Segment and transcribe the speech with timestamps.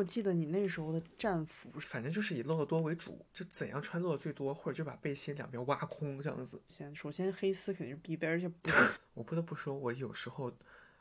[0.00, 1.70] 有记得你那时候的战服？
[1.80, 6.60] 反正就是以露的多为主，就怎样穿露的最多，或者就把背心两边挖空这样子。
[6.68, 8.70] 先首先黑丝肯定是必备，而且不，
[9.14, 10.50] 我不得不说，我有时候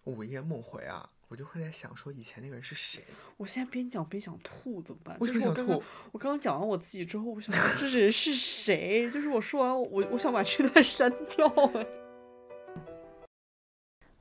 [0.03, 3.03] 午夜梦回啊，我就会在想说以前那个人是谁。
[3.37, 5.17] 我现在边讲边想吐怎么办？
[5.19, 5.85] 为什么想就是我刚刚吐？
[6.11, 9.09] 我刚刚讲完我自己之后，我想这人是谁？
[9.11, 11.87] 就是我说完我我想把这段删掉哎。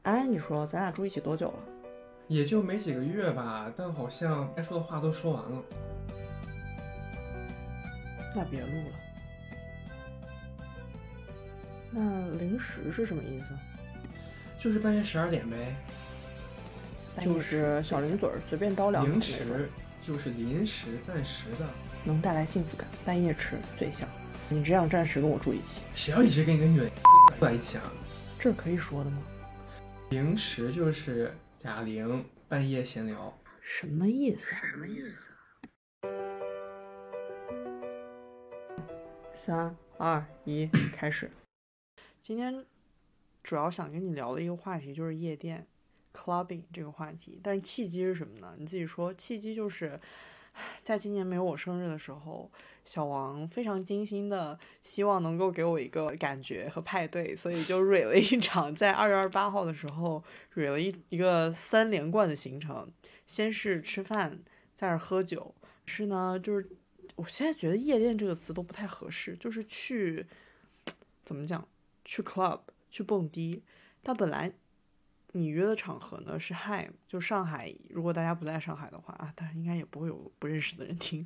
[0.03, 1.78] 哎，你说咱俩住一起多久了？
[2.29, 5.63] 也就没几个月吧，但好像该说的话都说完了。
[8.37, 8.95] 那别录了。
[11.91, 13.47] 那零食是什么意思？
[14.59, 15.75] 就是半夜十二点呗。
[17.21, 19.69] 就是小零嘴儿，随便叨两口零那种，食
[20.07, 21.67] 就是临时暂时的，
[22.05, 24.09] 能带来幸福感，半夜吃最香。
[24.49, 27.83] 你这样暂时跟我住一起，谁要一直跟一个女人住在一起啊？
[28.39, 29.19] 这可以说的吗？
[30.11, 33.37] 零食就是俩零，半夜闲聊。
[33.61, 34.55] 什么意思？
[34.55, 35.29] 什么意思？
[39.35, 41.29] 三二一，开始。
[42.21, 42.65] 今天
[43.43, 45.67] 主要想跟你聊的一个话题就是夜店
[46.13, 48.55] （clubbing） 这个话题，但是契机是什么呢？
[48.57, 49.13] 你自己说。
[49.13, 50.01] 契机就是唉
[50.83, 52.51] 在今年没有我生日的时候，
[52.85, 60.23] 小王非常精心的希望能够给我一个感觉和派对，所以就 蕊了一场，在二月二十八号的时候
[60.55, 62.91] 蕊了一一个三连冠的行程，
[63.27, 64.39] 先是吃饭，
[64.75, 65.55] 再是喝酒。
[65.85, 66.69] 是呢，就是
[67.17, 70.27] 我现在觉得夜店这个词都不太合适，就是去
[71.25, 71.67] 怎么讲，
[72.05, 73.63] 去 club 去蹦迪。
[74.03, 74.53] 但本来
[75.33, 77.75] 你约的场合呢是 Ham，就上海。
[77.91, 81.25] 如果大家不在上海的话啊，但是应该也不会有不认识的人听。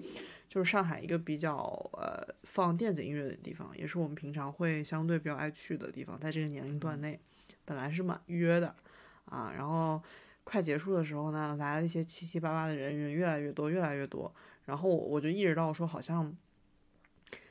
[0.48, 1.56] 就是上海一个比较
[1.94, 7.18] 呃放电子音乐的地方，也是我们平常会相对比较爱去的地方，在这个年龄段内，
[7.64, 8.74] 本来是满约的
[9.24, 10.02] 啊，然后
[10.44, 14.34] 快结束的时候呢，来了一些七七八八的人，人越来越多，越来越多。
[14.66, 16.36] 然后我我就意识到说，好像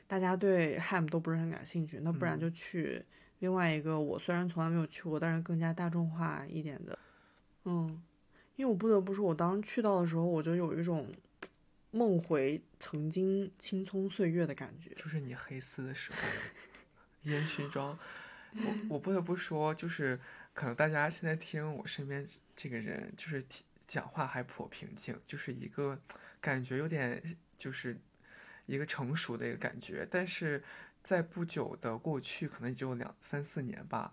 [0.06, 3.04] 大家对 Ham 都不是很感兴趣，那不然就去
[3.42, 6.96] 另外一个我虽然从来没有去过，但是更加大众化一点的，
[7.64, 8.00] 嗯，
[8.54, 11.12] 因为我不得不说，我当时去到的时候，我就有一种
[11.90, 14.94] 梦回曾经青葱岁月的感觉。
[14.94, 16.18] 就是你黑丝的时候，
[17.22, 17.98] 烟熏妆。
[18.54, 20.20] 我我不得不说，就是
[20.54, 23.44] 可能大家现在听我身边这个人，就是
[23.88, 26.00] 讲话还颇平静，就是一个
[26.40, 27.20] 感觉有点
[27.58, 27.98] 就是
[28.66, 30.62] 一个成熟的一个感觉，但是
[31.02, 34.12] 在不久的过去，可能也就两三四年吧。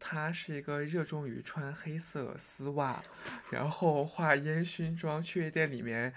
[0.00, 3.02] 他是一个热衷于穿黑色丝袜，
[3.50, 6.14] 然后化烟熏妆去夜店里面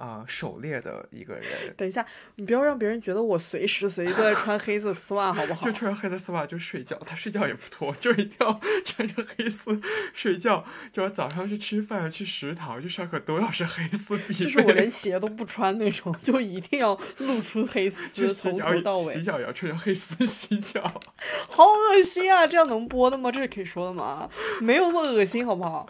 [0.00, 1.44] 啊、狩猎的一个人。
[1.76, 2.04] 等一下，
[2.36, 5.72] 你不要让别人觉得我随时随地都在穿黑色丝袜，好不好 就？
[5.72, 9.78] 穿黑色丝袜就睡觉，他睡觉也不脱，就是一定要 穿着黑丝
[10.14, 10.64] 睡觉。
[10.90, 14.34] 就要早上去吃饭、去食堂、去上课都要是黑丝必备。
[14.44, 19.22] 就是我连鞋都不穿那种，就一定要露出黑去丝，从洗脚头到尾洗。
[19.22, 20.80] 脚也要穿着黑丝洗脚。
[21.50, 22.46] 好恶心啊！
[22.46, 23.30] 这样能播的吗？
[23.30, 24.30] 这是可以说的吗？
[24.62, 25.86] 没有那么恶心，好不好？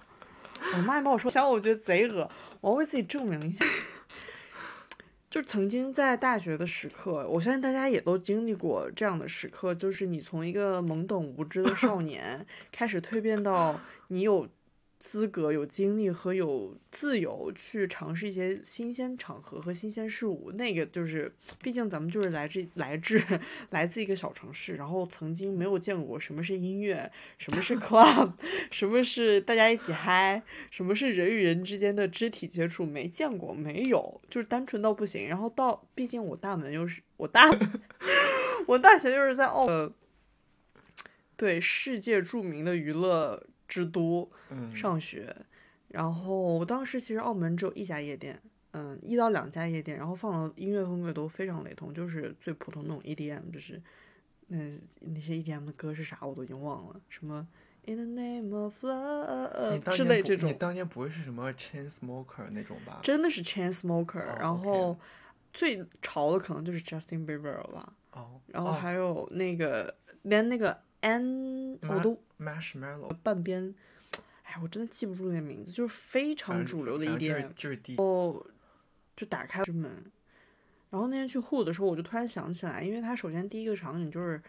[0.75, 2.29] 我妈也帮我说，想我觉得贼恶，
[2.61, 3.65] 我要为自己证明一下。
[5.31, 14.49] 就曾经在大学的时刻，我相信大家也都经历过这样的时刻，就是你从一个懵懂无知的少年，开始蜕变到你有
[15.01, 20.53] 资格、有精力和有自由去尝试一些新鲜场合和新鲜事物。
[20.53, 23.19] 那个就是，毕竟咱们就是来自来自
[23.71, 28.35] 来自一个小城市，然后曾经没有见过什么是音乐，什么是 club，
[28.71, 35.27] 什么是大家一起嗨，什么是人与人之间的肢体接触，没见过，没有，就是单纯到不行。
[35.27, 37.51] 然后到，毕竟我大门又是我大，
[38.69, 39.67] 我大学就是在澳，
[41.39, 45.35] 对世界著名的娱乐之都嗯，上学，
[45.89, 48.43] 然后当时其实澳门只有一家夜店，
[48.73, 53.81] 嗯，一到两家夜店，然后放的音乐风格都非常雷同，就是最普通那种 EDM，就是
[54.49, 54.59] 那
[55.01, 57.47] 那些 EDM 的歌是啥我都已经忘了，什么
[57.87, 62.99] In the name of 你 love 当之类这种你，当年不会是什么 chain smoker 那种吧？
[63.03, 64.99] 真的是 Chainsmoker，、哦然后
[65.53, 68.73] 最潮的可能就是 Justin Bieber 了吧，哦，然后哦。
[68.73, 73.75] 还有那个、连那个 N 我都 marshmallow，半边，
[74.43, 77.97] 哎，我真的记不住那个名字，就是非常主流的反正 EDM，就是就是第
[79.17, 80.11] 就打开之门。
[80.91, 84.43] 然后那天去 Who 的时候，我就突然想起来，因为它首先第一个场景就是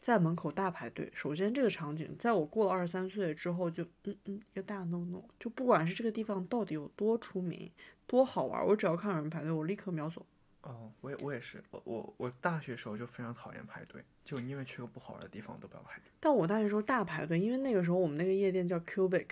[0.00, 1.10] 在门口大排队。
[1.14, 7.70] 首先这个场景，在我过了二十三岁之后就，嗯嗯一个大 no no，就不管是这个地方到底有多出名、
[8.06, 10.24] 多好玩，我只要看到有人排队，我立刻秒走。
[10.62, 16.04] 哦，我也我也是，我我我大学时候就非常讨厌排队，就因为去个不好玩的地方都不要排队。
[16.20, 19.26] 但我大学时候大排队，因为那个时候我们那个夜店叫 Cubic，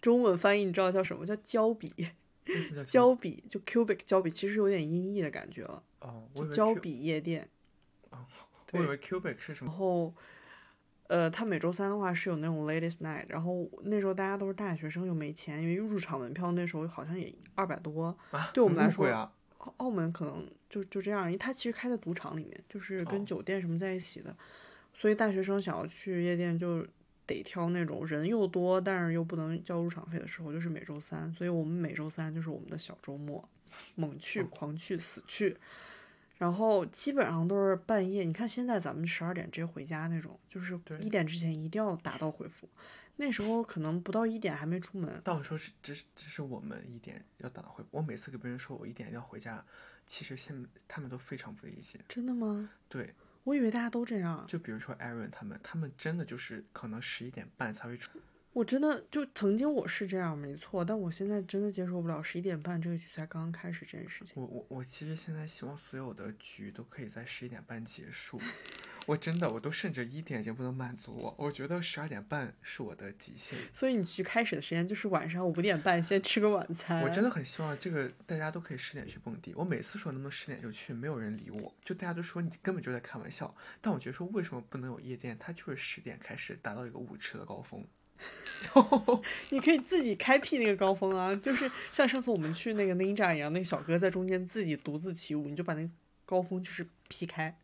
[0.00, 1.24] 中文翻译你知道叫什么？
[1.24, 1.92] 叫胶笔。
[2.84, 5.80] 胶笔就 cubic 胶笔，其实有点音译的感觉了。
[6.00, 7.48] 哦，胶笔夜店。
[8.08, 8.26] 哦，
[8.72, 9.70] 我以为 cubic 是什么？
[9.70, 10.12] 然后，
[11.06, 19.06] 呃，他每周三的话是有那种 ladies night，然后那时候大家都是大学生又没钱，因为入场门票那时候好像也二百多，啊，对我们来说
[19.60, 24.34] 澳澳门可能就就这样，因为它其实开在赌场里面，就是跟哦酒店什么在一起的，
[24.94, 26.86] 所以大学生想要去夜店就
[27.26, 33.48] 得挑那种人又多，但是又不能交入场费的时候，就是每周三，所以我们每周三就是我们的小周末，
[33.94, 35.56] 猛去、哦狂去、死去。
[36.38, 42.66] 然后基本上都是半夜，你看现在咱们十二点直接回家那种，就是一点之前一定要打道回府。
[43.20, 49.62] 那时候可能不到一点还没出门，但我说是这是这是我们一点要打到回，我每次给别人说我一点要回家，
[50.06, 52.00] 其实现他们都非常不理解。
[52.08, 52.70] 真的吗？
[52.88, 53.14] 对，
[53.44, 54.42] 我以为大家都这样。
[54.48, 58.18] 就比如说 Aaron 他们，他们真的就是可能十一点半才会出。
[58.54, 64.32] 我真的就曾经我是这样没错，但我现在真的接受不了十一点半这个局才刚刚开始这件事情。
[64.36, 68.40] 我我我其实现在希望所有的局都可以在十一点半结束。
[69.10, 73.58] 我真的我都甚至一点已经不能满足我，我觉得十二点半是我的极限。
[73.72, 77.02] 所以你去开始的时间就是晚上五点半，先吃个晚餐。
[77.02, 79.52] 我真的很希望这个大家都可以十点去蹦迪。
[79.56, 83.52] 我每次说能不能十点就去，没有人理我，就大家都说你根本就在开玩笑。
[83.80, 85.36] 但我觉得说为什么不能有夜店？
[85.40, 87.84] 它就是十点开始达到一个舞池的高峰。
[89.50, 95.90] 你可以自己开辟那个高峰啊，就是像上次我们去那个 Ninja 一样，那个小哥在中间自己独自起舞，你就把那个
[96.24, 97.58] 高峰就是劈开。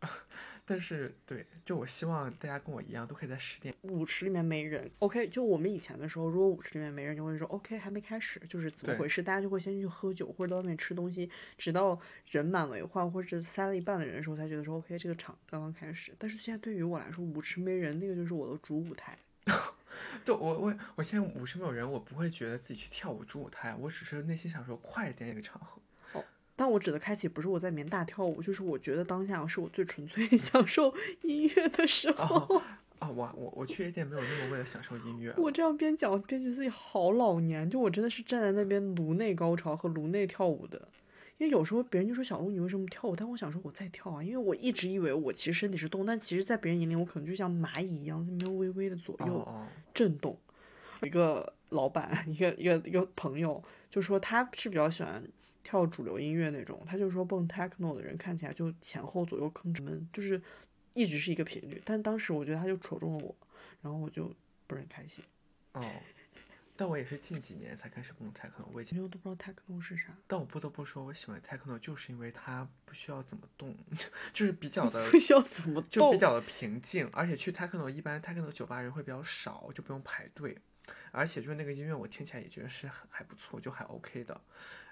[0.68, 3.72] 但是对，就我希望大家跟我一样，都可以在十点。
[3.82, 9.22] 舞池里面没人，OK，就我们以前的时候，如果舞池里面没人，就会说 OK 还没开始，就是怎么回事？
[9.22, 11.98] 大家就会先去喝酒或者到外面吃东西，直到
[12.30, 16.12] 人满为患或者塞了一半的人的时候，才觉得说 OK 这个场刚刚开始。
[16.18, 19.16] 但是现在对于我来说，舞池没人，那个就是我的主舞台。
[20.24, 25.80] 就我我我现在舞池没有人，我不会觉得自己去跳舞主舞台，我只是内心想说快一点一个场合。
[26.56, 30.92] 但我指的开启不是我在里面大跳舞，就是我觉得当下是我最纯粹享受
[31.22, 32.36] 音乐的时候。
[32.36, 32.62] 哦
[32.98, 35.30] 哦，我我我去夜店没有那么为了享受音乐。
[35.36, 40.88] 我这样边讲边觉得自己好老年，就我真的是站在那边颅内高潮和颅内跳舞的。
[41.36, 43.14] 因为有时候别人就说小鹿你为什么跳舞？
[43.14, 49.46] 但我想说我在跳啊，因为我一直以为我其实身体是动，但其实在别人眼里我可能就像蚂蚁一样在那边微微的左右
[49.92, 50.34] 震动。
[51.02, 55.22] 有一个老板，一个一个一个朋友就说他是比较喜欢
[55.66, 60.40] 跳主流音乐那种，他就说蹦 techno 的人看起来就前后左右吭哧闷，就是
[60.94, 61.82] 一直是一个频率。
[61.84, 63.34] 但当时我觉得他就戳中了我，
[63.82, 64.32] 然后我就
[64.68, 65.24] 不是很开心。
[65.72, 65.84] 哦，
[66.76, 73.76] 但我也是近几年才开始蹦 techno，我已经，因为我都不知道 techno 是啥，但我不得不说，我喜欢 techno 就是因为它不需要怎么动，
[74.32, 76.18] 就是比较的不需要怎么动就比。
[76.18, 80.56] 较的平静，而且去 techno 一般 techno 酒吧人会比较少，就不用排队，
[81.10, 84.40] 而且就是那个音乐我听起来也觉得是还还不错，就还 OK 的。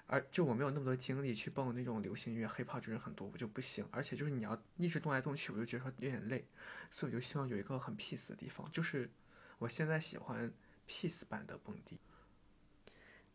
[0.07, 6.45] 而就我没有那么多精力去蹦那种流行音乐，hiphop 就是很多我就不行，而且就是你要一直动来动去，我就觉得说有点累，
[6.91, 9.09] 所以我就希望有一个很 peace 的地方，就是
[9.57, 10.51] 我现在喜欢
[10.87, 11.99] peace 版的蹦迪。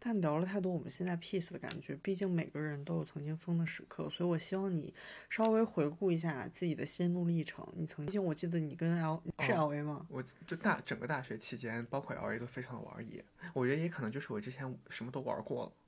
[0.02, 4.94] 但聊了太多我们现在 peace 的感觉，毕竟每个人都有曾经疯的时刻，所以我希望你
[5.28, 7.70] 稍微回顾一下自己的心路历程。
[7.76, 10.06] 你曾经，我记得你跟 L 是哦 L A 吗？
[10.08, 13.22] 我就大整个大学期间，包括 L A 都非常的玩野，
[13.52, 15.79] 我觉得也可能就是我之前什么都玩过了，我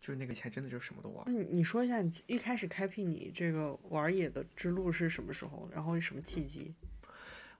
[0.00, 1.22] 就是那个钱真的就是什么都玩。
[1.26, 5.68] 那你你说一下，你一开始开辟你这个玩野的之路是什么时候？
[5.72, 6.74] 然后是什么契机？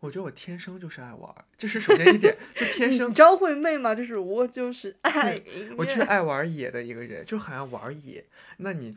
[0.01, 5.39] 我觉得我天生就是爱玩儿，这是首先一点，就天生你张惠妹嘛，就是我就是爱
[5.77, 6.01] 我就是。
[6.01, 8.25] 爱玩野的一个人，就很爱玩野。
[8.57, 8.97] 那你，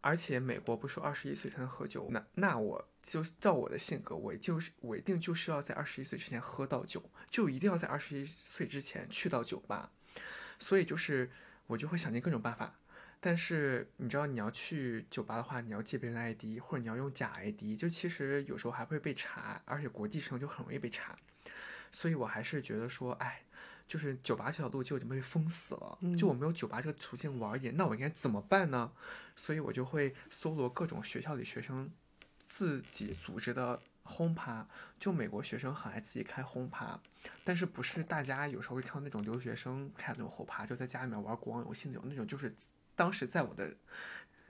[0.00, 9.92] 而且美国不是二十一岁才能喝酒，那那我就照我的性格，我就是我一定就是要在二十一岁之前喝到酒，就一定要在二十一岁之前去到酒吧。
[10.58, 11.30] 所以就是
[11.68, 12.74] 我就会想尽各种办法。
[13.20, 21.16] 但是你知道，你要去酒吧的话，你要借别人的 ID，或者你要用假 ID，就其实有时候还会被查，而且国际生就很容易被查。
[21.90, 23.42] 所以我还是觉得说，哎，
[23.88, 28.92] 就是酒吧这条路就已经被封死了，就我没有酒吧这个途径玩野，那我应该怎么办呢？
[29.34, 31.90] 所以我就会搜罗各种学校里学生
[32.46, 34.66] 自己组织的轰趴，
[34.98, 36.98] 就美国学生很爱自己开轰趴，
[37.44, 42.52] 但是不是大家有时候会看到那种留学生开那种轰趴，就在家里面玩国王游戏那种，那种就是
[42.96, 43.70] 当时在我的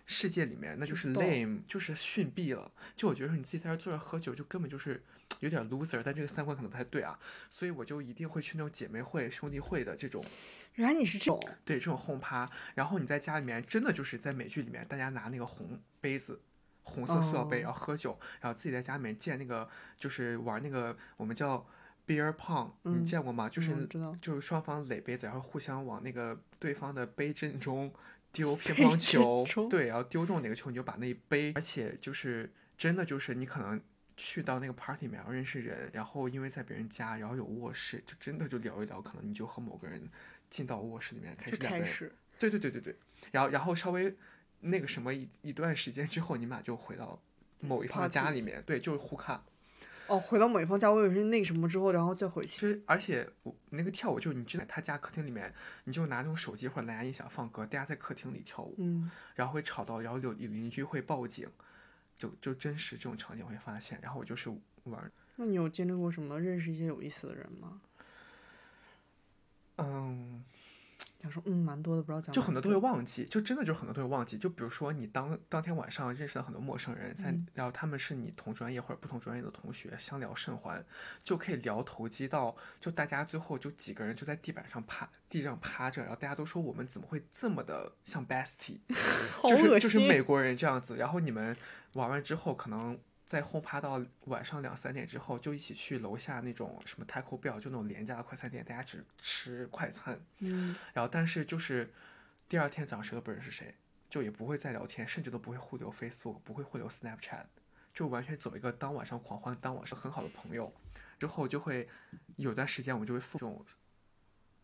[0.06, 2.72] 世界里面，那就是 lame，就是逊毙了。
[2.94, 5.02] 就我觉得说你自己在这坐着喝酒，就根本就是
[5.40, 7.18] 有点 loser，但这个三观可能不太对啊，
[7.50, 10.24] 所以我就一定会去那种姐妹会、兄弟会的这种
[10.76, 16.40] 原来你是这种，对这种轰趴，然后你在家里面真的就是在美剧里面，大家拿那个红杯子。
[16.88, 17.62] 红色塑料杯，哦。
[17.64, 19.68] 然后喝酒，然后自己在家里面建那个，
[19.98, 21.66] 就是玩那个我们叫
[22.06, 23.48] beer pong，你见过吗？
[23.48, 23.86] 就是
[24.20, 27.92] 就是双方垒杯子，然后互相往那个对方的杯阵中
[28.32, 33.80] 丢乒乓球，对，然后丢中哪个球你就把那一杯，而且就是真的就是你可能
[34.16, 40.08] 去到那个 party 里面然后认识人，然后因为在别人家，然后有卧室，就真的就聊一聊，可能你就和某个人
[40.48, 42.96] 进到卧室里面开始两个人，对对对对对，
[43.32, 44.14] 然后然后稍微
[44.60, 47.20] 那个什么一一段时间之后，你们俩就回到
[47.60, 49.42] 某一方家里面，对，就是互看。
[50.08, 52.52] 哦，回到某一方家，我以为是那什么之后，然后再回去。
[52.52, 55.52] 其实，而且我那个跳舞，就你知道，他家客厅里面，
[55.84, 61.46] 你就拿那种手机或者蓝牙音响放歌，大家在客厅里跳舞，嗯，然后会吵到，然后有邻居会报警，
[62.16, 63.98] 就就真实这种场景会发现。
[64.02, 64.48] 然后我就是
[64.84, 65.12] 玩。
[65.36, 67.80] 那你有经历过什么认识一些有意思的人吗？
[69.76, 70.42] 嗯。
[71.20, 72.32] 想说，嗯，蛮多的，不知道讲。
[72.32, 74.38] 就很多都会忘记，就真的就很多都会忘记。
[74.38, 80.84] 就比如说，你当当天晚上认识了很多陌生人，在然后他们是你同专业或者不同专业的同学，相聊甚欢，
[81.24, 88.78] 就可以聊投机到，就大家最后就几个人就在地板上趴地上趴着，然后大家都说我们怎么会这么的像 bestie，
[89.42, 90.96] 就是就是美国人这样子。
[90.96, 91.56] 然后你们
[91.94, 92.98] 玩完之后可能。
[93.28, 100.18] 在轰趴到晚上两三点之后，就一起去楼下那种什么 Taco Bell，就那种廉价的快餐店，大家只吃快餐。
[100.38, 100.74] 嗯。
[100.94, 101.92] 然后，但是就是
[102.48, 103.74] 第二天早上谁都不认识谁，
[104.08, 107.44] 就也不会再聊天，甚至都不会互留 Facebook，不会互留 Snapchat，
[107.92, 110.72] 就完全走一个当晚上狂欢，当晚上很好的朋友。
[111.18, 111.86] 之后就会
[112.36, 113.62] 有段时间，我们就会复这种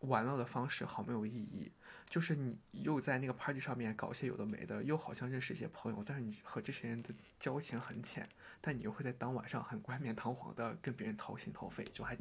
[0.05, 1.71] 玩乐的方式，好没有意义。
[2.09, 7.09] 就是你又在那个 party 上面搞些有的没的，又好像认识一些朋友，但是你和这些人的
[7.39, 8.29] 交情很浅，
[8.61, 12.17] 但你又会在当晚上很冠冕堂皇的跟别人掏心掏肺，就还。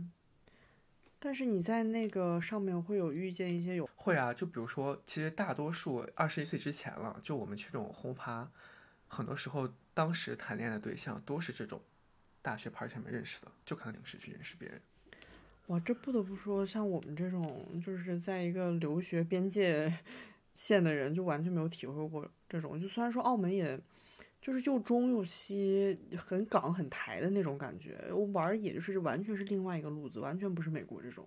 [1.18, 8.50] 但是你在那个上面会有遇见一些有会啊，就比如说，其实大多数二十一岁之前了，就我们去这种轰趴，
[9.08, 11.80] 很多时候当时谈恋爱的对象都是这种
[12.42, 14.80] 大学 party 上面认识的，就可能临时去认识别人。
[15.68, 19.90] 哇，这不得不说，像我们这种就是在一个留学边界
[20.54, 22.78] 线的人，就完全没有体会过这种。
[22.78, 23.80] 就虽然说澳门也，
[24.42, 31.26] 就是又中又西，很港很台的那种感觉，我玩也就是完全是另外一个路子，完全不是美国这种。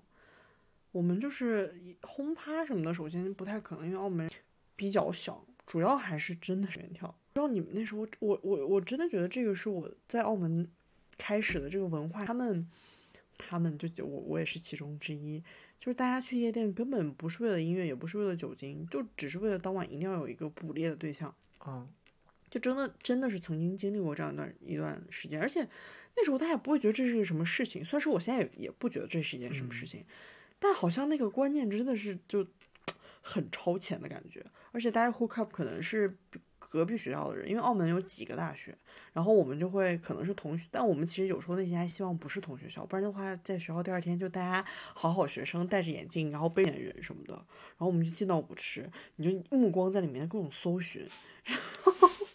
[0.91, 4.29] 我们就是轰趴什么的，首先不太可能，因为澳门
[4.75, 7.07] 比较小，主要还是真的是远跳。
[7.33, 10.69] 不知道你们那时候，我我我真的觉得这个是我在澳门
[11.17, 12.69] 开始的这个文化，他们。
[13.37, 15.39] 他们就我我也是其中之一，
[15.79, 21.33] 就是大家去夜店根本不是为了音乐，也不是为了酒精，就只是为了当晚一定要有一个捕猎的对象。
[21.65, 21.87] 嗯，
[22.49, 25.67] 就真的真的是曾经经历过这样一段一段时间，而且
[26.15, 27.83] 那时候大家也不会觉得这是个什么事情。
[27.85, 30.03] 虽然说我现在也也不觉得这是一件什么事情，
[30.59, 32.45] 但好像那个观念真的是就
[33.21, 36.17] 很超前的感觉，而且大家 hook up 可能是。
[36.69, 38.77] 隔壁学校的人，因为澳门有几个大学，
[39.13, 51.07] 然后我们就会可能是同学，但我们其实有时候内心还希望不是同学校，不然的话，在学校第二天就大家好好学生戴着眼镜，然后背脸人什么的，然后我们就进到舞池，你就目光在里面各种搜寻，
[51.45, 51.93] 然后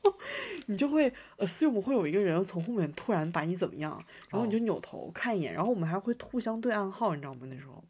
[0.67, 7.47] 你就会 assume 会有一个人从后面突然把你怎么样，然后你就扭头看一眼，然后我们还会互相对暗号，你知道吗？
[7.51, 7.85] 那时候。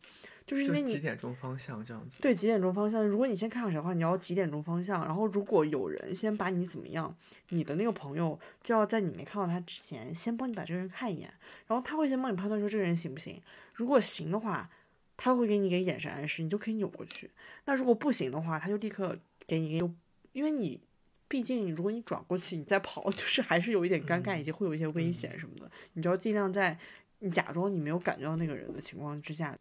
[0.47, 2.21] 就是因为你几点钟方向这样子？
[2.21, 3.07] 对，几点钟方向。
[3.07, 5.05] 如果你先看上谁的话，你要几点钟方向。
[5.05, 7.15] 然后如果有人先把你怎么样，
[7.51, 11.33] 你的那个朋友就要在你没看到他之前，先帮你把这个人看一眼。
[11.67, 13.41] 然后他会先帮你判断说这个人行不行。
[13.75, 14.69] 如果行的话，
[15.17, 17.31] 他会给你一个眼神暗示，你就可以扭过去。
[17.67, 19.89] 那如果不行的话，他就立刻给你一个，
[20.33, 20.81] 因为你
[21.29, 25.71] 毕竟如果你转过去，你再跑， 就是还是有一点尴尬，以及会有一些危险什么的。
[25.93, 26.77] 你就要尽量在
[27.21, 29.57] 你假装你没有感觉到那个人的情况之下。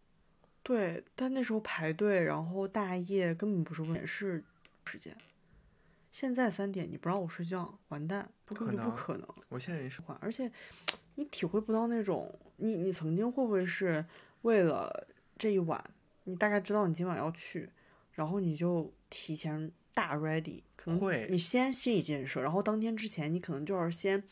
[0.63, 4.43] 对，但那时候排队，然后大夜根本不是问题，是
[4.85, 5.15] 时间。
[6.11, 9.27] 现在三点你不让我睡觉，完蛋，不可能不可能。
[9.49, 10.51] 我现在也是换，而且
[11.15, 14.05] 你体会不到那种，你你曾经会不会是
[14.43, 15.83] 为了这一晚，
[16.25, 17.69] 你大概知道你今晚要去，
[18.11, 24.23] 然后你就提前大 ready，可能你先心理建设，然后当天之前你可能就要先。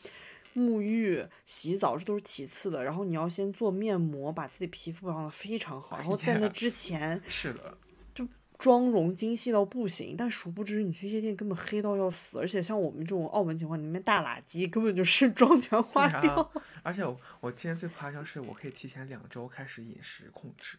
[0.54, 7.78] 沐浴、洗澡这都是其次的，然后你要先做面膜，把自己皮肤保养的非常好，然后在那 之前 是的，
[8.12, 8.26] 就
[8.58, 10.16] 妆容精细到不行。
[10.18, 16.50] 但殊不知你去夜店根本黑到要死，而且像我们这种澳门情况，里面大垃圾根本就 是妆全花掉。
[16.82, 20.78] 而且我我之前最夸张是我可以提前两周开始饮食控制，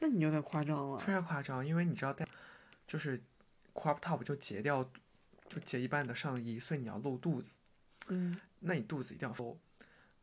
[0.00, 0.98] 那你有点夸张了。
[0.98, 2.26] 非常夸张，因为你知道带
[2.88, 3.22] 就是
[3.72, 4.82] crop top 就截掉，
[5.48, 7.56] 就截一半的上衣，所以你要露肚子。
[8.08, 8.36] 嗯。
[8.60, 9.58] 那你肚子一定要收，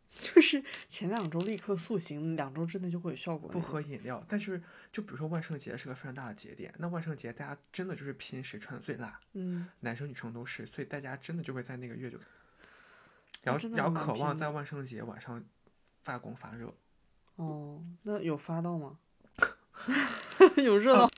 [0.09, 3.49] 就是前两周立刻塑形，两周之内就会有效果。
[3.49, 12.19] 不喝饮料，但是就比如说万圣节是个非常大的节点，那万圣节大家真的就是拼谁穿的最辣，嗯，男生女生都是，所以大家真的就会在那个月就，
[13.41, 15.43] 然后然后渴望在万圣节晚上
[16.03, 16.73] 发光发热，
[17.37, 18.99] 哦，那有发到吗？
[20.57, 21.09] 有热闹？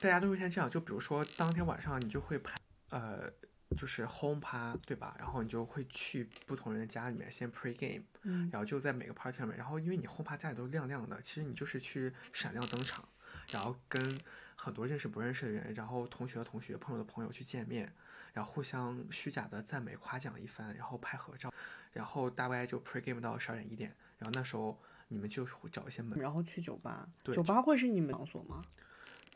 [0.00, 2.58] 大家都会先这样，就比如说当天晚上你就会拍，
[2.90, 3.32] 呃，
[3.76, 5.14] 就是 home 趴，对吧？
[5.18, 13.08] 然后你就会去不同人的家里面先 pre game，嗯然后就在每个 party 上面，然后因为你 home 趴家里都亮亮的，其实你就是去闪亮登场，
[13.48, 14.20] 然后跟
[14.56, 17.92] 很多认识不认识的人，然后同学的同学、朋友的朋友去见面，
[18.32, 21.52] 然后互相虚假的赞美夸奖一番，然后拍合照，
[21.92, 28.64] 然后大概就 pre game 到十二点一点，然后那时候你们就是会找一些门，然后去酒吧，对酒吧会是你们场所吗？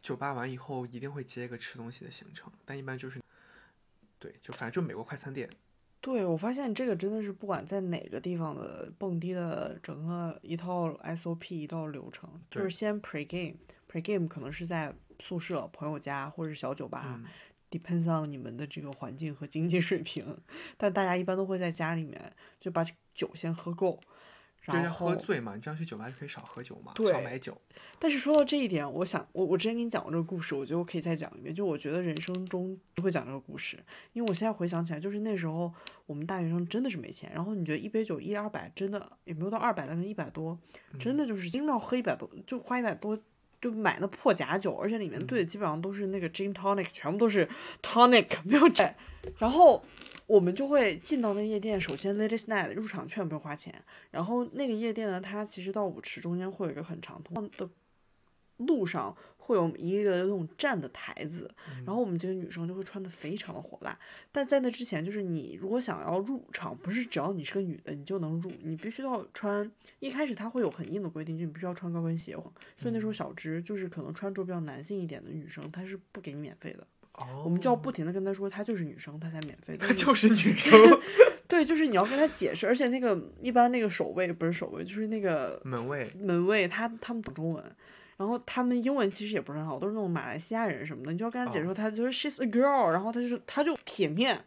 [0.00, 3.21] 酒吧完以后一定会接一个吃东西的行程，但一般就是，
[4.19, 5.49] 对，就反正就美国快餐店。
[6.01, 17.25] 对，我发现这个真的是不管在哪个地方的蹦迪的整个一套 SOP 一套流程，就是先 pre game，pre game 可能是在宿舍、朋友家或者是小酒吧、嗯
[17.71, 20.39] d e p e n d s on 你们的这个环境和经济水平，
[20.79, 22.83] 但大家一般都会在家里面就把
[23.13, 24.01] 酒先喝够，
[24.75, 27.57] 然后喝醉嘛，你这样去酒吧就可以少喝酒嘛，对少买酒。
[27.99, 31.55] 但是说到这一点，我想我我之前跟你讲过这个故事，我觉得我可以再讲一遍。
[31.55, 33.79] 就我觉得人生中会讲这个故事，
[34.13, 35.73] 因为我现在回想起来，就是那时候
[36.07, 40.59] 我们大学生真的是没钱，然后你觉得一杯酒一二百，真的也没有到二百，但是一百多，
[40.99, 43.19] 真的就是经常喝一百多，就花一百多。
[43.61, 47.49] 就买那破假酒，而且里面兑的基本上都是那个 gin tonic，全部都是
[47.83, 48.88] tonic， 没有这。
[49.38, 49.85] 然后
[50.27, 53.75] 我们就会进到那个夜店，首先 ladies night 入场券不用花钱，
[54.11, 57.69] 然后那个夜店呢，它其实到舞池中间会有一个很长通的
[58.59, 61.50] 路上会有一个那种站的台子，
[61.87, 63.99] 然后我们几个女生就会穿的非常的火辣。
[64.31, 69.71] 但在那之前，就是你如果想要入场，不是只要你是个女的你就能入，你必须要穿。
[70.00, 72.37] 一开始他会有很硬的规定，就你必须要穿高跟鞋。
[72.77, 76.87] 所以那时候小芝就是可能穿着比较男性一点的女生，她是不给你免费的。
[77.15, 79.77] 哦，我们就要不停的跟她说她就是女生，她才免费。
[79.79, 80.79] 但她 就是女生。
[81.49, 87.77] 对，就是你要跟她解释，而且那个一般那个守卫不是守卫，就是那个门卫，门卫他他们懂中文，
[88.19, 94.45] 然后他们英文其实也不是很好，都是那种马来西亚人什么的，你就要跟他解释说，他就是 she's a girl，然后他就是他就铁面，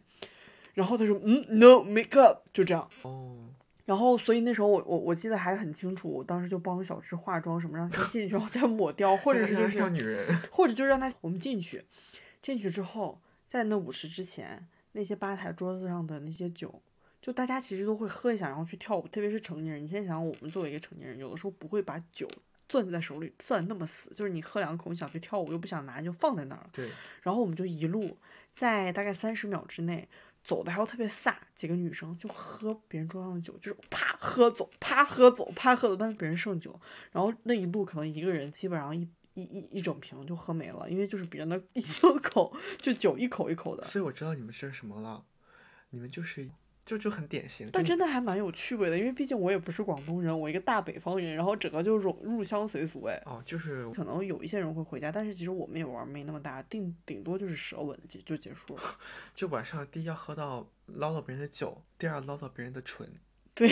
[0.74, 3.38] 然后他说嗯 no makeup 就这样，哦，
[3.86, 10.27] 然后所以那时候我我我记得还很清楚，我当时就帮小芝化妆什么，让他进去然后再抹掉，或者是 就是像女人。
[10.51, 11.86] 或者就让他我们进去，
[12.42, 16.81] 进去之后，在那舞池之前，那些吧台桌子上的那些酒，
[17.22, 19.07] 就大家其实都会喝一下，然后去跳舞。
[19.07, 22.29] 特别是成年人，你现在想想，我们作为一个成年人，有的时候不会把酒
[22.72, 26.70] 攥在手里攥那么死，就是你喝两口，你想去跳舞又不想拿，就放在那儿了。
[26.72, 26.90] 对，
[27.22, 28.18] 然后我们就一路
[28.53, 30.07] 在大概三十秒之内。
[30.44, 36.81] 走的还要特别飒，几个女生就喝别人桌上的酒，就是啪喝走，啪喝走，啪喝走，但是别人剩酒，
[37.12, 45.24] 然后那一路可能一个人基本上一一一一整瓶就喝没了，因为就是别人的一小口就酒一口一口的，所以我知道你们是什么了，
[45.92, 46.50] 你们就是
[46.85, 47.70] 就就很典型。
[47.72, 53.22] 但真的还蛮有趣味的，因为毕竟我也不是广东人，我一个大北方人，然后整个就融入乡随俗哎。
[53.25, 58.81] 哦，就是可能有一些人会回家，但是其实我们也玩没那么大，顶顶多就是舌吻结就结束了。
[59.33, 63.07] 就晚上第一要喝到捞到别人的酒，第二捞到别人的唇。
[63.53, 63.70] 对，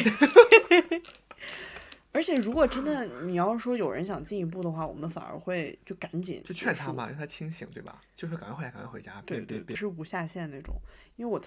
[2.12, 8.02] 而且如果真的你要说有人想进一步的话，我们反而会就赶紧就劝他嘛，让他清醒，对吧？
[8.16, 9.76] 就是赶快回家，赶快回家，对对，别别别。
[9.76, 10.76] 是无下限那种。
[11.16, 11.42] 因为我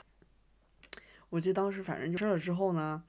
[1.33, 3.03] 我记得当时反正就吃了之后呢，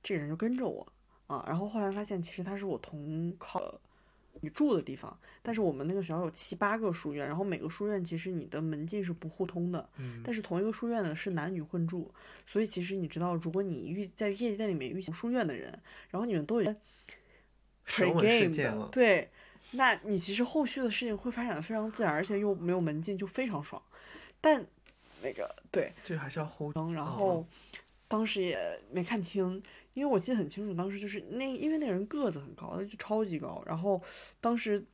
[0.00, 0.86] 这个人就跟着我
[1.26, 3.80] 啊，然后后来发现其实他是我同考
[4.40, 12.14] 你住的地方，但是我们那个学校有七八个书院，然后每个书院其实你的门禁是不互通的，嗯，但是同一个书院呢是男女混住，
[12.46, 15.76] 所以其实你知道，如果你遇在夜店里面遇见书院的人，
[16.10, 16.72] 然后你们都有
[17.84, 19.30] 舌 pre 吻事 game 的件了，对，
[19.72, 23.82] 那你其实后续的事情会发展的非常自然，而且又没有门禁，就非常爽。
[24.40, 24.64] 但
[25.24, 26.76] 那个对，这个还是要 hold。
[26.76, 27.46] 然嗯后
[28.06, 29.60] 当时也没看清，
[29.94, 34.00] 因为我记得很清楚，当时就是那因为那个人个子很高，他就超级高，然后
[34.40, 34.84] 当时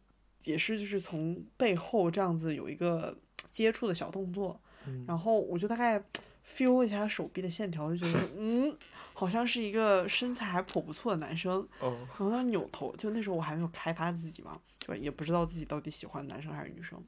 [0.44, 3.14] 也是就是从背后这样子有一个
[3.50, 6.02] 接触的小动作，嗯然后我就大概
[6.46, 8.74] feel 一下他手臂的线条，就觉得 嗯，
[9.12, 17.02] 好像是一个身材还颇不错的男生，哦，然后他扭头，就那时候我还没有开发自己嘛，就也不知道自己到底喜欢男生还是女生，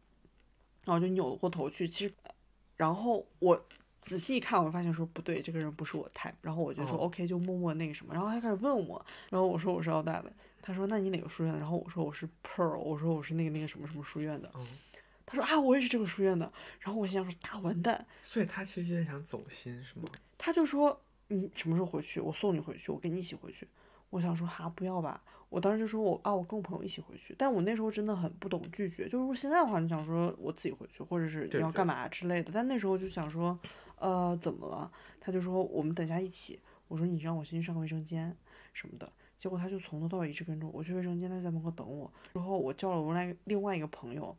[0.84, 2.14] 然后就扭过头去，其实，
[2.82, 3.64] 然后我
[4.00, 11.60] 仔细一看，我发现说不对，这个人不是我 type，然后我就说、哦 OK，就默默那个什么，然后他开始问我，然后我说我是澳大的，他说那你哪个书院的？
[11.60, 14.66] 然后我说我是 Pearl，我说我是那个那个什么什么书院的，嗯，
[15.24, 20.08] 他说啊我也是这个书院的，然后我心想说大完蛋，所以他其实有点想走心，是吗？
[20.36, 22.18] 他就说你什么时候回去？
[22.18, 23.68] 我送你回去，我跟你一起回去。
[24.10, 29.06] 我想说哈不要吧，我当时就说我啊我跟我朋友一起回去，但我那时候真的很不懂拒绝。
[29.06, 33.58] 就如果现在的话，你想说我自己回去，或者是你要干嘛之类的，但那时候就想说，
[33.98, 34.90] 呃怎么了？
[35.20, 36.58] 他就说我们等下一起。
[36.88, 38.34] 我说你让我先去上个卫生间
[38.72, 39.12] 什么的。
[39.38, 42.10] 结果他就从头到尾一直跟着我，我去卫生间，他就在门口等我。
[42.32, 44.34] 之后我叫了我来另外一个朋友，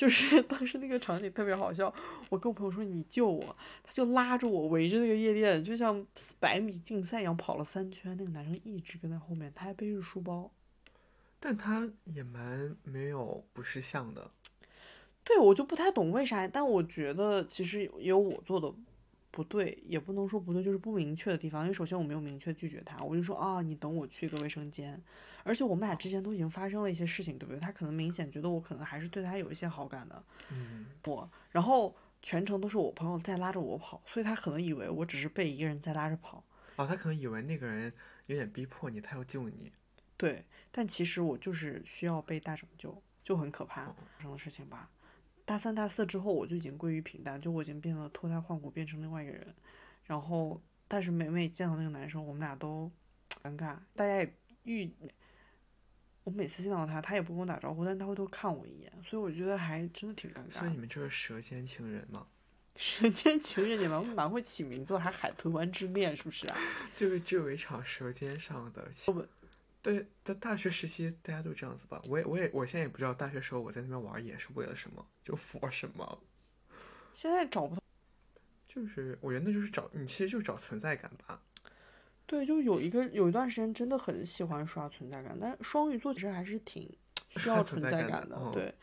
[0.00, 1.94] 就是 当时那个场景特别好笑。
[2.30, 6.02] 我跟我朋友说你救我，他就拉着我围着那个夜店，就像
[6.38, 8.16] 百米竞赛一样跑了三圈。
[8.16, 10.50] 那个男生一直跟在后面，他还背着书包。
[11.38, 14.30] 但他也蛮没有不识相的。
[15.22, 18.72] 对，我就不太懂为啥，但我觉得其实也有我做的。
[19.30, 21.62] 不对，也不能说不对，就是不明确的地方。
[21.62, 25.00] 因为首先我没有明确拒绝他，我就说啊，你等我去一个卫生间。
[25.44, 27.60] 而且我们俩之前都已经发生了一些事情，对不对？
[27.60, 30.22] 他可能明显觉得我可能还是对他有一些好感的。
[30.50, 30.86] 嗯。
[31.06, 36.44] 我，然后全程都是我朋友在拉着我跑，所以他可能以为我只是被一个人在拉着跑。
[36.76, 37.92] 哦，他可能以为那个人
[38.26, 39.72] 有点逼迫你，他要救你。
[40.16, 44.90] 对，但其实我就是需要被大拯救，就很可怕发生的事情吧。
[45.50, 49.52] 大三、大四之后，我就已经归于平淡，就我已经变得脱胎换骨，变成另外一个人。
[50.04, 52.88] 然后，但是每每见到那个男生，我们俩都
[53.42, 53.76] 尴尬。
[53.96, 54.32] 大家也
[54.62, 54.88] 遇，
[56.22, 60.52] 我每次见到他，他也不跟我打招呼，但他会多看我一眼，所以我觉得还真的挺尴尬。
[60.52, 62.28] 所以你们就是舌尖情人吗？
[62.78, 66.56] 舌尖情人，你们蛮会起名字，还海豚湾之恋，是不是啊？
[66.94, 69.12] 就是只有一场舌尖上的亲。
[69.82, 72.02] 对，在大学时期大家都这样子吧。
[72.06, 76.18] 我也，我也，我现在也不知道大学时候我在那边玩也是为了什么，就 for 什么。
[77.14, 77.82] 现在找不到，
[78.68, 81.42] 就是我觉得就是找你，其实就是找存在感吧。
[82.26, 86.88] 对，就有一个有一段时间真的很喜欢刷存在感，但双鱼座其实还是挺
[87.36, 88.38] 需要存在感的。
[88.52, 88.74] 对，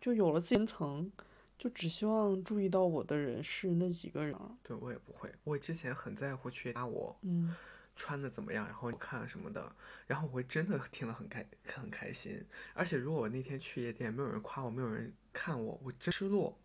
[0.00, 1.10] 就有了自己层，
[1.58, 4.38] 就只希望注意到我的人是那几个人。
[4.62, 7.18] 对我也不会，我之前很在乎去拉我。
[7.22, 7.54] 嗯。
[7.94, 8.66] 穿的怎么样？
[8.66, 9.74] 然后看什么的，
[10.06, 12.44] 然后我会真的听得很开很开心。
[12.74, 16.58] 而且如果我那天去夜店，没有人夸我，没有人看我，我真失落。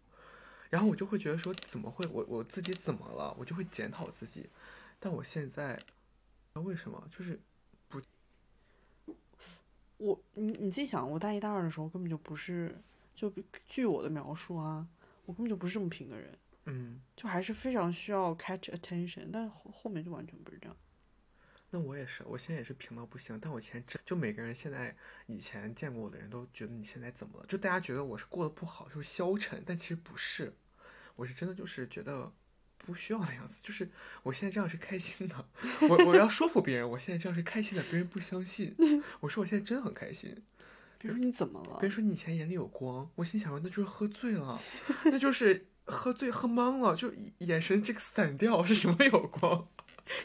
[0.70, 3.36] 然后我就会觉得说，怎么会我我自己怎么了？
[3.40, 4.50] 我就会检讨自己。
[5.00, 5.82] 但我现在，
[6.54, 7.40] 为什么就是
[7.88, 8.02] 不？
[9.98, 12.82] 我你你自己想，我大一大二的时候根本就不是，
[13.16, 13.34] 就
[13.66, 14.88] 据我的描述啊，
[15.26, 16.38] 我根本就不是这么平的人。
[16.66, 20.76] 嗯，就还是非常需要 catch attention，但后后面就完全不是这样。
[21.70, 23.38] 那我也是，我现在也是平到不行。
[23.42, 27.46] 但我以前真就每个人现在以前见过我的人都觉得你现在怎么了？
[27.46, 29.62] 就大家觉得我是过得不好，就是消沉。
[29.66, 30.56] 但其实不是，
[31.18, 32.32] 我是真的就是觉得
[32.78, 33.62] 不需要那样子。
[33.64, 33.90] 就是
[34.24, 35.50] 我现在这样是开心的。
[35.90, 38.74] 我我要说服别人，我现在这样是开心的，别人不相信。
[39.20, 40.42] 我说我现在真的很开心。
[41.00, 41.74] 别人说你怎么了？
[41.80, 43.12] 别人说你以前眼里有光。
[43.16, 44.62] 我心想说那就是喝醉了，
[45.06, 49.68] 那就是喝醉喝懵了，就眼神这个散掉是什么有光？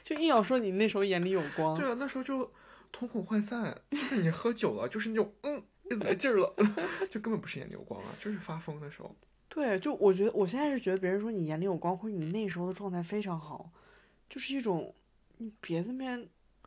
[0.02, 2.52] 就硬要说你那时候眼里有光，对啊，那时候就
[2.90, 5.62] 瞳孔涣散，就是你喝酒了，就是那种嗯
[6.00, 6.54] 来劲儿了，
[7.10, 9.14] 就根本不是眼里有光啊，就是发疯的时候。
[9.48, 13.70] 对，就我觉得我现在是觉得别人说你眼里有光，或者你那时候的状态非常好，
[14.30, 14.94] 就是一种
[15.36, 16.18] 你别在那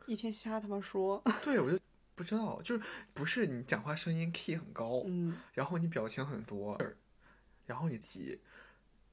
[0.06, 1.20] 一天瞎他妈说。
[1.42, 1.76] 对，我就
[2.14, 6.80] 不知道，就是不是你讲话声音 key 很高，嗯，然后你表情很多，
[7.66, 8.40] 然后你急。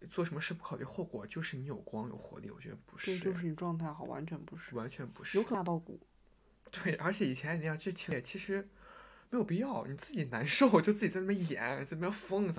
[0.07, 3.19] 做什么事不考虑后果，就是你有光有活力，我觉得不是。
[3.19, 4.75] 对，就是你状态好，完全不是。
[4.75, 5.37] 完全不是。
[5.37, 5.99] 有可能到骨。
[6.71, 8.67] 对，而且以前那样就情其实
[9.29, 12.51] 没有必要，你自己难受就自己在那边演，在那边疯，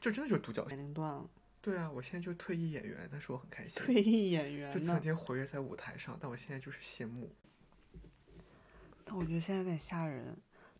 [0.00, 0.74] 就真的就是独角戏。
[0.74, 1.28] 年龄段了。
[1.60, 3.82] 对啊，我现在就是退役演员，但是我很开心。
[3.82, 4.72] 退役演员。
[4.72, 7.34] 就曾经活跃在舞台上，但我现在就是谢幕。
[9.04, 10.36] 但我觉得现在有点吓人。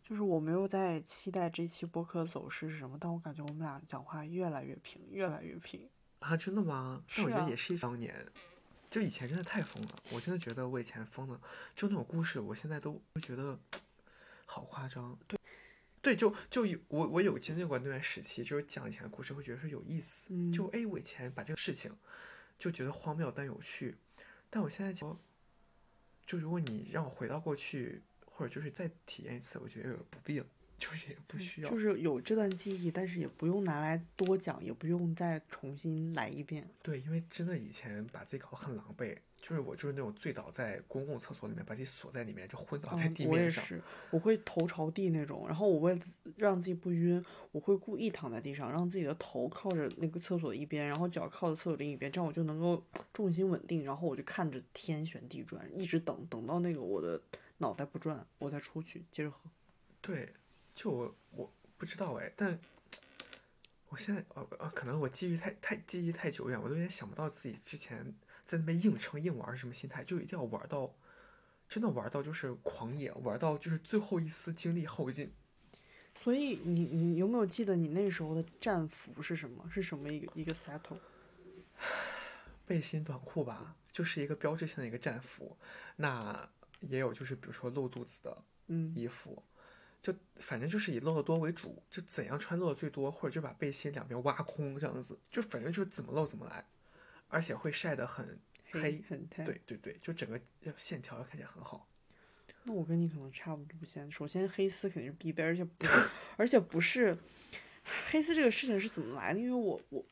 [0.07, 5.89] 就是我没有在期待这期播客的走势是什么，但我感觉我们俩讲话越来越平，越来越平
[6.19, 6.37] 啊！
[6.37, 7.03] 真的吗？
[7.13, 8.25] 但我觉得也是一方年，
[8.89, 11.41] 就以前真的太疯了，我真的觉得我以前疯了，
[11.75, 13.59] 就那种故事，我现在都会觉得
[14.47, 15.19] 好夸张。
[15.27, 15.37] 对，
[16.01, 21.93] 对，就就有我我有经历过那段时期，就是讲以前的故事会觉得说有意思，就哎，我以前把这个事情
[22.57, 23.97] 就觉得荒谬但有趣，
[24.49, 25.19] 但我现在就
[26.25, 28.03] 就如果你让我回到过去。
[28.37, 30.45] 或者就是再体验一次，我觉得不必了，
[30.77, 31.69] 就是也不需要。
[31.71, 36.69] 就是有这段记忆，但是也不用拿来多讲，也不用再重新来一遍。
[36.83, 43.31] 对，因为真的以前把自己搞得很狼狈，就是我就是那种醉倒在公共厕所里面，把自己锁在里面，就昏倒在地面上。
[43.31, 46.01] 我也是，我会头朝地那种，然后我为了
[46.35, 57.19] 让自己不晕，我会故意躺在地上，让自己的头靠着那个厕所的一边，然后脚靠着厕所另一边，这样我就能够重心稳定，然后我就看着天旋地转，一直等等到那个我的。
[57.57, 59.39] 脑袋不转，我再出去接着喝。
[60.01, 60.33] 对，
[60.75, 62.59] 就我我不知道哎，但
[63.89, 68.13] 我现在呃呃，可能我记忆太太记忆太久远，我都有点想不到自己之前
[68.45, 70.93] 在那边硬撑硬玩是什么心态，就一定要玩到
[71.67, 75.31] 真的玩到就是狂野，玩到就是最后一丝精力耗尽。
[76.15, 79.69] 所以你你有没有记得你那时候的战服是什么？
[79.69, 80.97] 是什么一个一个 settle？
[82.65, 85.55] 背心短裤吧，就是一个标志性的一个战服。
[85.97, 86.49] 那
[86.81, 89.43] 也有就是比如说露肚子的嗯，衣服，
[90.01, 96.65] 就反正就是以露的多为主，就怎样穿露的最多，或者就把背心两边挖空这样子，就反正就是怎么露怎么来，
[97.27, 98.39] 而且会晒得很
[98.71, 99.43] 黑，很太。
[99.43, 100.39] 对对对，就整个
[100.77, 101.87] 线条要看起来很好。
[102.63, 103.77] 那我跟你可能差不多。
[103.85, 107.17] 先，首先黑丝肯定是必备，而且不是，而且不是
[108.11, 109.39] 黑丝这个事情是怎么来的？
[109.39, 110.05] 因为我我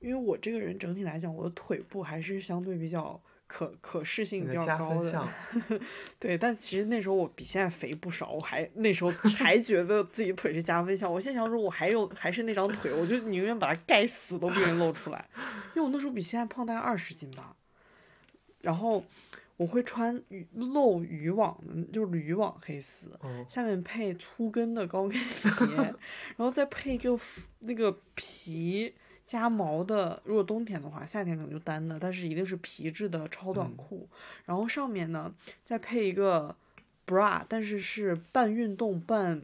[0.00, 3.18] 因为我这个人整体来讲，我的腿部还是相对比较
[3.48, 5.28] 可可视性比较高的。
[5.66, 5.80] 分，
[6.20, 11.12] 对，但其实那时候我比现在肥不少，我还那时候还觉得自己腿是加分项。
[11.12, 15.28] 我现在想说，我还有还是那张腿，我就宁愿把它盖死都不愿意露出来，
[15.74, 17.56] 因为我那时候比现在胖大概二十斤吧。
[18.60, 19.04] 然后
[19.56, 25.64] 我会穿渔露渔网的，就是渔网黑丝，嗯，下面配粗跟的高跟鞋，
[26.36, 27.18] 然后再配一个
[27.60, 28.94] 那个皮
[29.28, 34.08] 加毛的，如果冬天的话，夏天可能就单的，但是一定是皮质的超短嗯裤，
[34.46, 36.56] 然后上面呢再配一个
[37.06, 39.42] bra，但是是半运动半。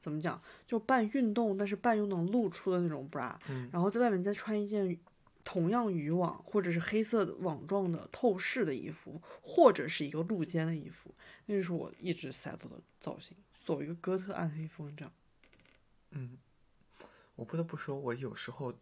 [0.00, 0.42] 怎么讲？
[0.66, 4.98] 就半运动，但是半又能露出的那种 bra，、嗯然后在外面再穿一件
[5.44, 11.14] 同样渔网或者是黑色的网状的透视的衣服，或者是一个露肩的衣服，
[11.46, 15.12] 那就是我一直 settle 的造型，走一个哥特暗黑风这样。
[16.10, 16.36] 嗯，
[17.36, 18.72] 我不得不说，我有时候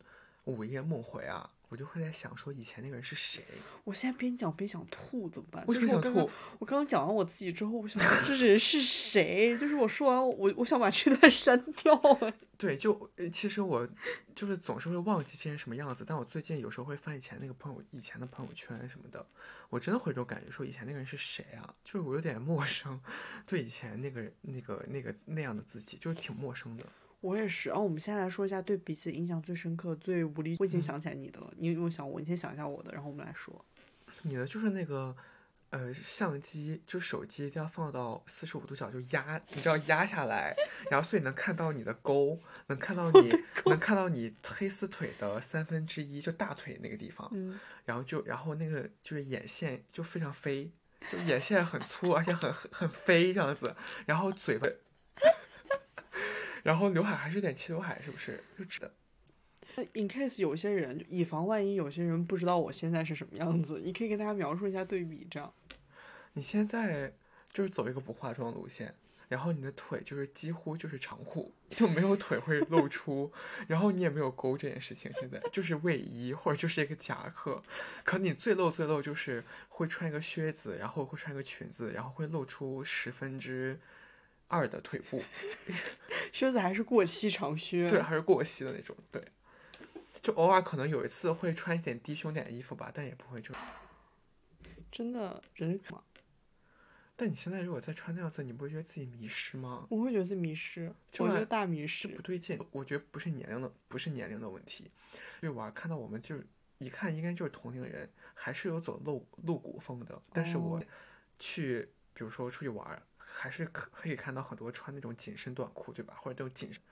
[0.45, 3.45] 午夜梦回啊，我就会在想说以前那个人是谁？
[3.85, 5.65] 我现在边讲边想吐怎么办？
[5.67, 6.35] 为什么想就是我刚？
[6.59, 9.57] 我刚刚讲完我自己之后，我想说这人是谁？
[9.61, 12.35] 就是我说完我我想把这段删掉哎。
[12.59, 13.89] 对，就呃其实我
[14.35, 19.25] 就是总是会忘记之前什么样子，但我最近有时候会翻以前那个朋友以前的朋友圈什么的，
[19.71, 21.75] 我真的会有种感觉，说以前那个人是谁啊？
[21.85, 23.01] 就是我有点陌生，
[23.47, 26.85] 对以前那个人那个那个那样的自己，就是挺陌生的。
[27.21, 27.69] 我也是。
[27.69, 30.57] 然后我们先来说一下对彼此印象最深刻、最无力。
[30.59, 32.21] 我已经想起来你的了，你有没有想我？
[32.21, 33.65] 你先想一下我的，然后我们来说。
[34.23, 35.17] 你的就是那个，
[35.71, 40.55] 呃，相机就手机一定要放到四十五度角，就压，你知道压下来，
[40.91, 43.31] 然后所以能看到你的沟，能看到你，
[43.67, 50.71] 能看到你黑丝腿的三分之一，就大腿那个地方，嗯，然后就然后那个就是眼线就非常飞，
[51.09, 54.67] 就眼线很粗，而且很很很飞这样子，然后嘴巴，
[56.63, 58.43] 然后刘海还是有点齐刘海，是不是？
[58.59, 58.93] 就直的。
[59.77, 65.53] 那 in case 有些人，以防万一有些人不知道我现在是什么样子，你可以给大家描述一下对比，这样。
[66.33, 67.13] 你现在
[67.53, 68.95] 就是走一个不化妆路线，
[69.29, 73.33] 然后你的腿就是几乎就是长裤，就没有腿会露出，
[73.69, 77.63] 然后你也没有勾这件事情，现在就是卫衣或者就是一个夹克，
[78.05, 83.79] 可你最露最露就是会穿一个靴子，然后会穿一个裙子，然后会露出十分之
[84.51, 85.23] 二的腿部，
[86.31, 87.89] 靴子还是过膝长靴。
[87.89, 89.25] 对，还是过膝的那种，对。
[90.21, 93.55] 就偶尔可能有一次会穿一点低胸点的衣服吧，但也不会就。
[94.93, 96.03] 真的人可，
[97.17, 99.87] 但你现在如果再穿那样子，你不会觉得自己迷失吗？
[99.89, 102.07] 我会觉得自己迷失，就我觉得大迷失。
[102.09, 104.91] 不对劲，我觉得不是年龄的，不是年龄的问题，
[105.41, 106.47] 就是我看到我们就是
[106.79, 110.85] 一看应该就是同龄人，还是有走露露骨风的，但是我哦
[111.39, 116.15] 去，比如说出去玩儿，还是可可以看到很多穿那种紧身短裤，对吧？
[116.21, 116.83] 或者这种紧身，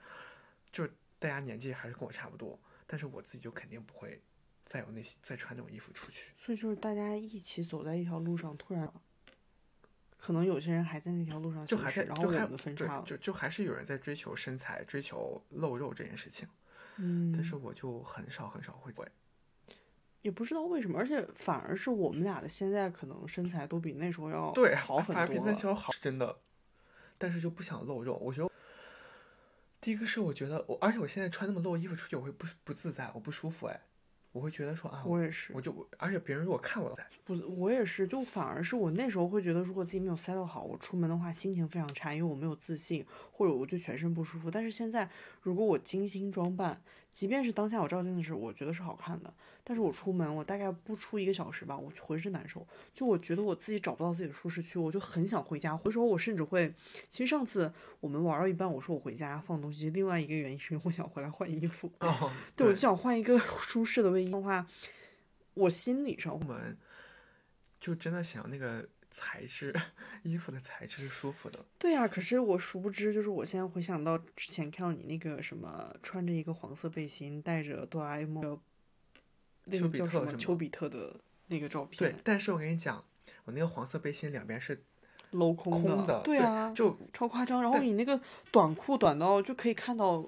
[0.71, 4.21] 就是大家年纪还是跟我差不多，但是我自己就肯定不会
[4.65, 6.31] 再有那些再穿那种衣服出去。
[6.37, 8.91] 所以就是大家一起走在一条路上，突然，
[10.17, 13.03] 可能有些人还在那条路上就还在，就还然后我们分对叉了。
[13.03, 16.47] 就就还是有人在追求身材、追求露肉这件事情，
[16.97, 19.07] 嗯，但是我就很少很少会会。
[20.21, 25.45] 也不知道为什么，而且反而是我们俩的现在可能身材都比那时候要对，好很反而比多。
[25.45, 26.37] 那时候好，是真的。
[27.17, 28.49] 但是就不想露肉，我觉得
[29.81, 33.81] 第一个是我觉得我，而且我现在穿那么露衣服出去，我会不不自在，我不舒服哎，
[34.31, 44.49] 我会觉得说啊，我也是我，就而且别人如果看我在，不，我也是，就反而是我那时候会觉得，如果自己没有 settle 好，我出门的话心情非常差，因为我没有自信，或者我就全身不舒服。
[44.49, 45.09] 但是现在，
[45.41, 46.81] 如果我精心装扮，
[47.19, 55.77] 即便是当下我照镜的时候，我觉得是好看的，但是我出门，我大概不出一个小时吧，我浑身难受，就我觉得我自己找不到自己的舒适区，我就很想回家。
[55.83, 56.73] 有时候我甚至会，
[57.09, 64.65] 其实上次我们玩到一半，我说我回家放东西，另外一个原因是因为我想回来换衣服，哦， 对，我就想换一个 舒适的卫衣的话，
[65.55, 66.77] 我心理上出门
[67.81, 69.73] 就真的想那个材质，
[70.23, 71.63] 衣服的材质是舒服的。
[71.77, 78.57] 对呀、可是我殊不知，就是我现在回想到之前看到你那个什么，穿着一个黄色背心，带着哆啦 A 梦的
[79.65, 83.03] 那个叫什么丘比特的那个照片对，，但是我跟你讲，
[83.45, 84.83] 我那个黄色背心两边是
[85.31, 87.61] 镂空空的，对对啊，就超夸张。
[87.61, 88.19] 然后你那个
[88.51, 90.27] 短裤短到就可以看到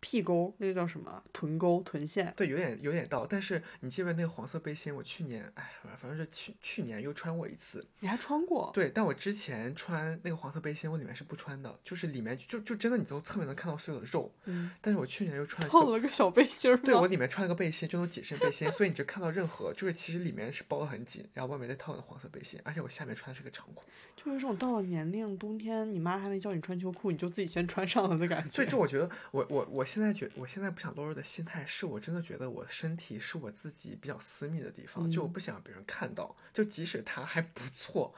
[0.00, 1.22] 屁沟，那个叫什么？
[1.32, 2.32] 臀沟、臀线。
[2.36, 3.26] 对，有点有点到。
[3.26, 7.86] 但是你记得那个黄色背心，我去年，哎，反正是去去年又穿过一次。
[8.00, 8.70] 你还穿过？
[8.72, 14.32] 对，但我之前穿那个黄色背心，我里面是不穿的，就是里面就就真的你从侧面能看到所有的肉。
[14.44, 14.70] 嗯。
[14.80, 16.76] 但是我去年又穿套了个小背心儿。
[16.76, 23.84] 对，我里面穿了个背心，就那种紧身背心，所以你就看到任何，就是其实里面是包的很紧，然后外面再套个黄色背心，而且我下面穿的是个长裤。
[24.16, 28.50] 就是这种到了年龄，冬天你妈还没叫你穿秋裤，你就自己先穿上了的感觉。
[28.50, 38.14] 所以，就我觉得，我我我现在觉，我现在不想露肉的心态，是我真的觉得我的身体是我自己比较私密的地方，就我不想让别人看到，就即使它还不错，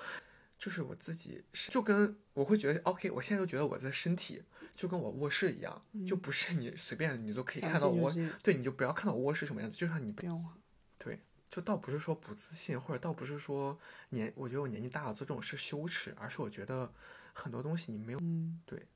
[0.58, 4.42] 就是我自己，就跟我会觉得，OK，我现在就觉得我的身体
[4.74, 10.58] 就跟我卧室一样，就不是你随便你都可以看到我，对，你就不要看到我卧室什么样子，就像你变化，
[10.98, 11.20] 对。
[11.50, 13.76] 就倒不是说不自信，或者倒不是说
[14.10, 16.92] 年，我觉得我年纪大了做这种事羞耻，而是我觉得
[17.32, 18.86] 很多东西你没有，嗯，对。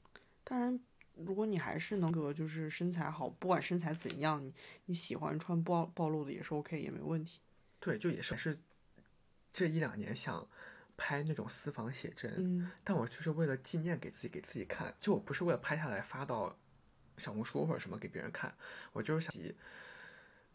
[0.45, 0.79] 当然，
[1.17, 4.53] 如果你还是能够就是身材好，不管身材怎样，你
[4.87, 7.41] 你喜欢穿暴暴露的也是 OK，也没问题。
[7.81, 8.59] 对，就也是是
[9.53, 10.47] 这一两年想
[10.97, 16.57] 拍那种私房写真，嗯，但我就是为了纪念给自己给自己看，就我不是为了拍下来发到
[17.19, 18.55] 小红书或者什么给别人看，
[18.93, 19.55] 我就是想。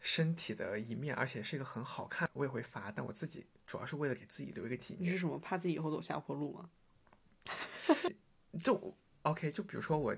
[0.02, 5.04] 身体的一面，而且是一个很好看，我也会发，但我自己主要是为了给自己留一个纪念。
[5.04, 5.38] 你是什么？
[5.38, 6.70] 怕自己以后走下坡路吗？
[8.64, 10.16] 就 OK，就比如说我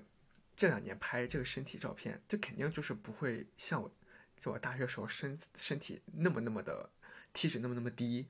[0.54, 3.90] 这两年拍这个身体照片，这肯定就是不会像我
[4.38, 6.90] 就我大学时候身身体那么那么的
[7.32, 8.28] 体脂那么那么低，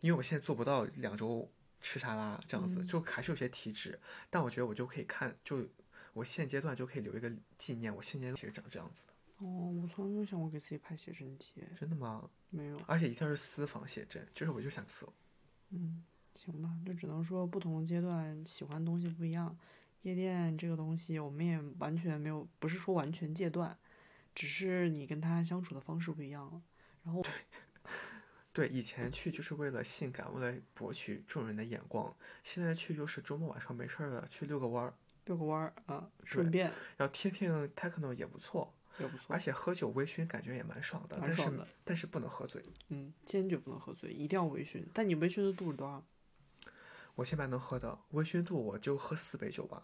[0.00, 1.50] 因为我现在做不到两周
[1.80, 3.98] 吃沙拉这样子，就还是有些体脂。
[4.30, 5.66] 但我觉得我就可以看，就
[6.12, 9.12] 我现阶段就可以留一个纪念，我现阶段其实长这样子的。
[9.38, 9.46] 哦，
[9.82, 11.52] 我从来没有想过给自己拍写真集。
[11.78, 12.30] 真的吗？
[12.48, 12.80] 没有。
[12.86, 15.12] 而且一定是私房写真，就是我就想搜。
[15.70, 16.02] 嗯，
[16.34, 19.56] 行吧，就只能说不同阶段喜欢东西不一样。
[20.06, 23.76] 夜店这个东西，我们也完全没有，不是说完全戒断，
[24.32, 26.62] 只是你跟他相处的方式不一样了。
[27.02, 27.20] 然后，
[28.52, 32.14] 对，以前去就是为了性感，为了博取众人的眼光。
[32.44, 34.94] 现在去就是周末晚上没事儿了，去遛个弯儿。
[35.24, 36.72] 遛个弯儿啊，顺便。
[36.96, 38.72] 然后听听 techno 也不错。
[38.98, 41.50] 也不错，而且喝酒微醺感觉也蛮爽的，但是
[41.84, 42.62] 但是不能喝醉。
[42.90, 44.84] 嗯，坚决不能喝醉，一定要微醺。
[44.94, 46.02] 但你微醺的度是多少？
[47.16, 49.82] 我现在能喝的微醺度，我就喝四杯酒吧。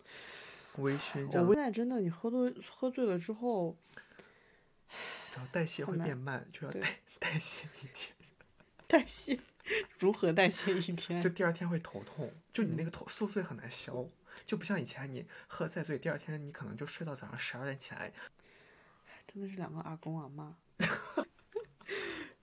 [0.77, 1.27] 微醺。
[1.43, 3.77] 我现在真的，你喝多喝醉了之后，
[5.35, 8.15] 然后代谢会变慢，就要代代谢一天。
[8.87, 9.39] 代谢？
[9.99, 11.21] 如何代谢一天？
[11.23, 14.07] 就第二天会头痛，就你那个头宿醉很难消，
[14.45, 18.13] 就不像以前你喝再醉，第二天你可能就睡到早上十二点起来。
[19.27, 20.57] 真的是两个阿公阿妈，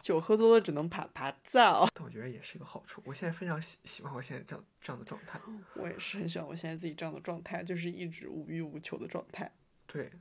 [0.10, 1.88] 酒喝多了只能爬爬灶。
[1.94, 3.00] 但我觉得也是一个好处。
[3.06, 5.40] 我现在非常喜喜欢我现在这样这样的状态。
[5.76, 9.52] 我也是很喜欢我现在自己这样的状态，就是一直无欲无求的状态。
[9.86, 10.12] 对。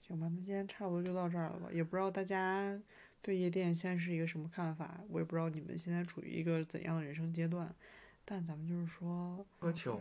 [0.00, 1.68] 行吧，那今天差不多就到这儿了吧？
[1.72, 2.76] 也不知道大家
[3.22, 7.72] 对夜店现在是一个什么看法，我也不知道你们现在处于一个怎样的人生阶段。
[8.24, 10.00] 但咱们就是说，喝酒，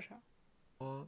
[0.79, 1.07] 说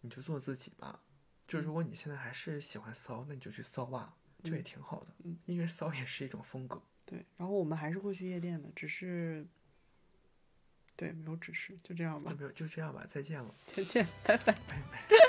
[0.00, 1.00] 你就做自己吧。
[1.46, 5.14] 就如果你现在还是喜欢骚，那你就去骚吧，这也挺好的。
[5.22, 6.82] 嗯，因为骚也是一种风格。
[7.06, 9.46] 对，然后我们还是会去夜店的，只是，
[10.96, 12.30] 对，没有只是，就这样吧。
[12.30, 13.54] 就没有，就这样吧，再见了。
[13.66, 15.23] 再见，拜拜，拜拜。